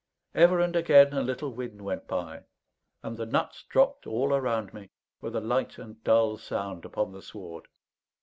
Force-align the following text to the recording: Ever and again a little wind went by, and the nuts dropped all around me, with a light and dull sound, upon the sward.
Ever 0.33 0.59
and 0.59 0.75
again 0.75 1.13
a 1.13 1.21
little 1.21 1.51
wind 1.51 1.79
went 1.83 2.07
by, 2.07 2.45
and 3.03 3.17
the 3.17 3.25
nuts 3.27 3.61
dropped 3.69 4.07
all 4.07 4.33
around 4.33 4.73
me, 4.73 4.89
with 5.21 5.35
a 5.35 5.41
light 5.41 5.77
and 5.77 6.03
dull 6.03 6.37
sound, 6.39 6.85
upon 6.85 7.11
the 7.11 7.21
sward. 7.21 7.67